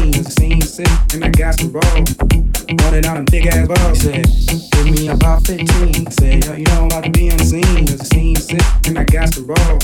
[0.00, 0.60] be on the scene.
[0.60, 2.00] Cause the scene sick, and I got to roll.
[2.84, 4.24] Running out them big ass balls, said,
[4.72, 6.10] give me about 15.
[6.10, 7.86] Said, yo, you know I'm about to be on the scene.
[7.86, 9.78] Cause the scene sick, and I got to roll.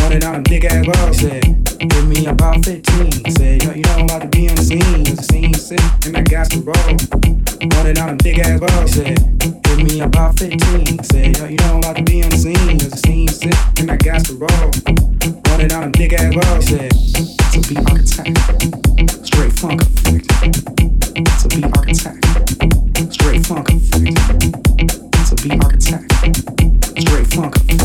[0.00, 1.44] Running out them big ass balls, said,
[1.78, 3.30] give me about 15.
[3.36, 5.04] Said, yo, you know I'm about to be on the scene.
[5.04, 6.94] Cause the scene sick, and I got to roll.
[7.76, 11.02] Running out them big ass balls, said, give me about 15.
[11.04, 12.78] Said, yo, you know I'm about to be on the scene.
[12.78, 14.70] Cause the scene sick, and I got to roll.
[15.48, 19.23] Running out them big ass balls, said, to be architect.
[19.34, 20.28] Straight funk effect.
[21.40, 22.24] To be architect.
[23.12, 24.14] Straight funk effect.
[25.26, 26.04] To be architect.
[27.00, 27.83] Straight funk.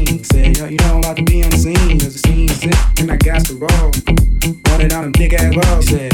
[0.00, 0.24] scene.
[0.24, 3.16] Said, yo, you know I can be on the scene, cause the scene, and I
[3.16, 3.90] got the roll.
[4.62, 5.88] Bought it on a big ass balls.
[5.88, 6.12] Said,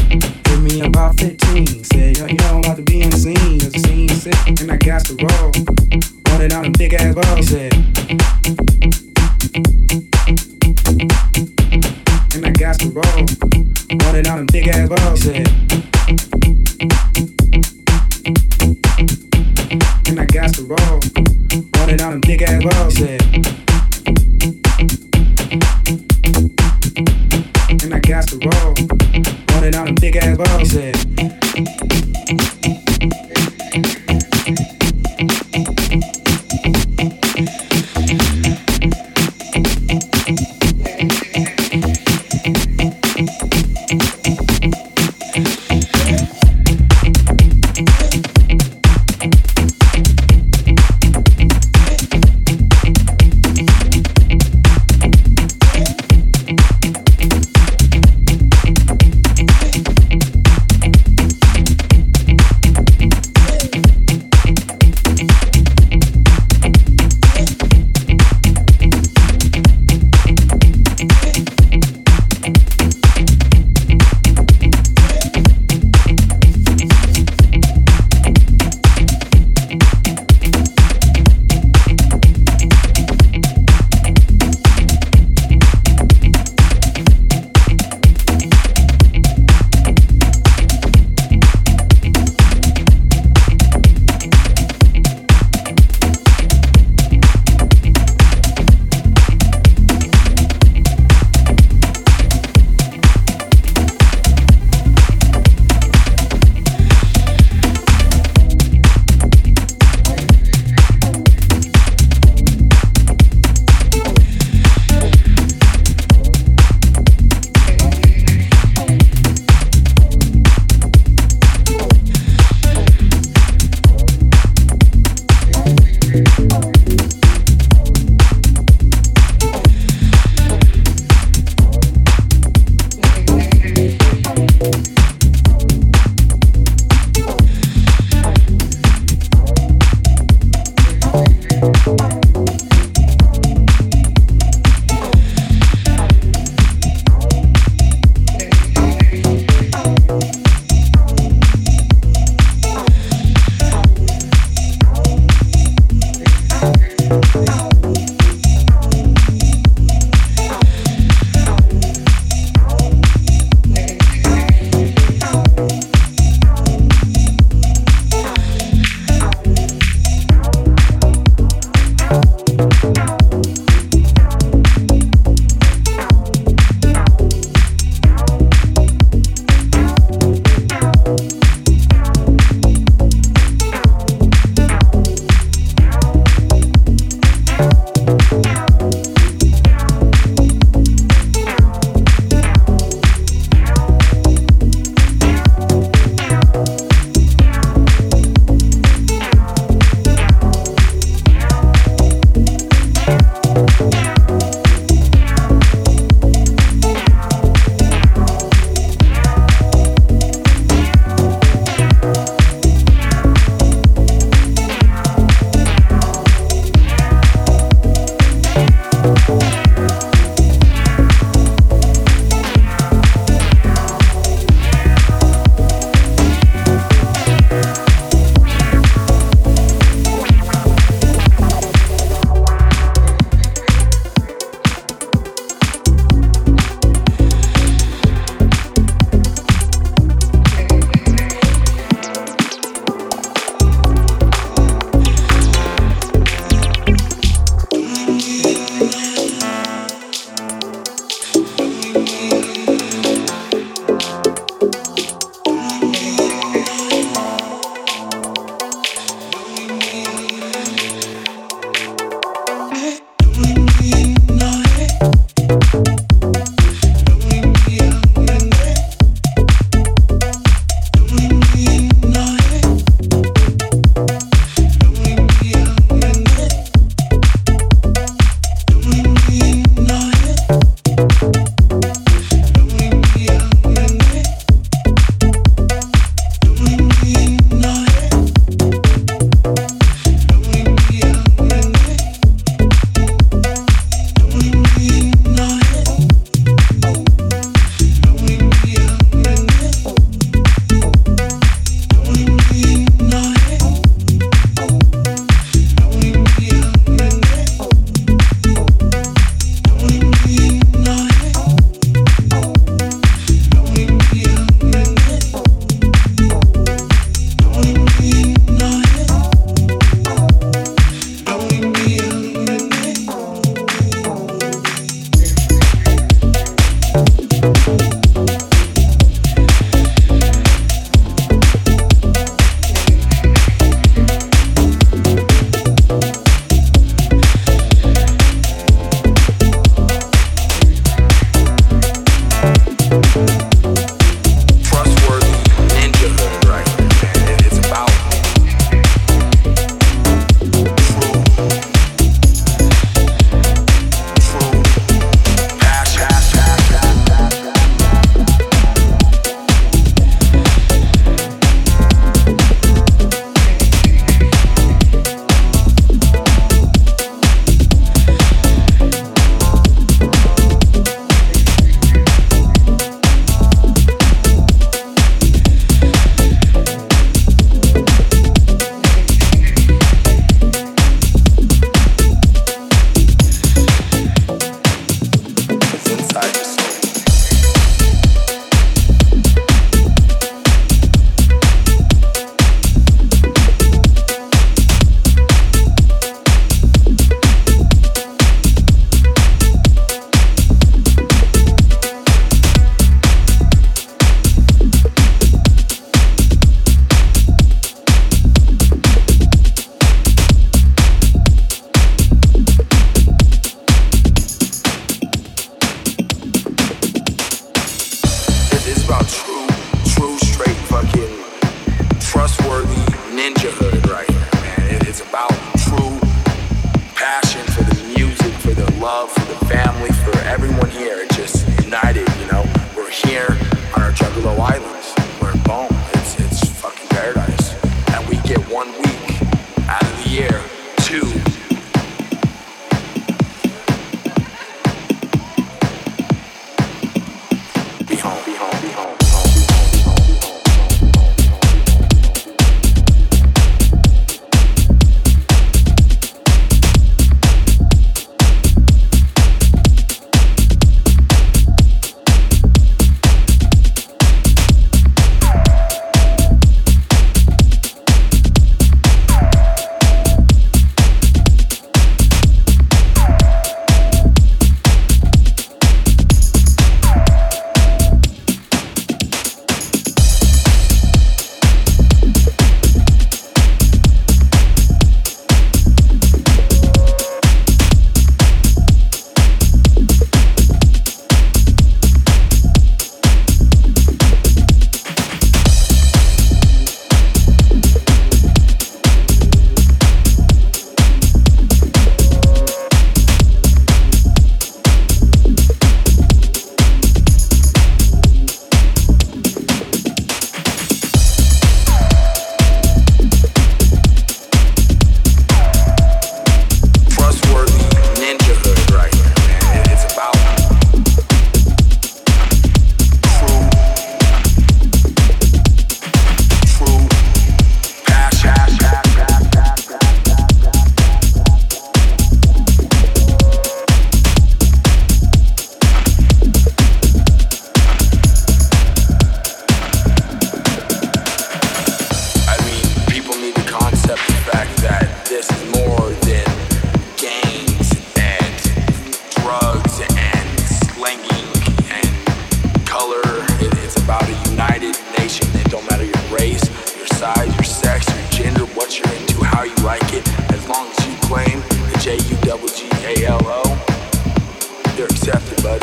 [564.81, 565.61] you're accepted, bud.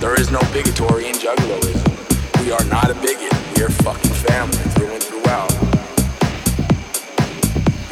[0.00, 2.44] There is no bigotry in Juggaloism.
[2.44, 3.32] We are not a bigot.
[3.56, 5.50] We are fucking family through and throughout.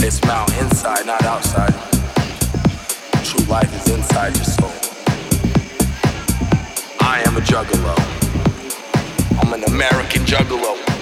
[0.01, 1.73] It's about inside, not outside.
[3.25, 4.77] True life is inside your soul.
[7.01, 7.97] I am a juggalo.
[9.41, 11.00] I'm an American juggalo.